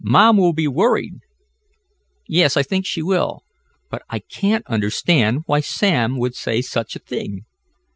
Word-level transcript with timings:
Mom 0.03 0.35
will 0.37 0.51
be 0.53 0.67
worried." 0.67 1.13
"Yes, 2.27 2.57
I 2.57 2.63
think 2.63 2.87
she 2.87 3.03
will. 3.03 3.43
But 3.91 4.01
I 4.09 4.17
can't 4.17 4.65
understand 4.65 5.43
why 5.45 5.59
Sam 5.59 6.17
should 6.19 6.33
say 6.35 6.63
such 6.63 6.95
a 6.95 6.99
thing. 6.99 7.45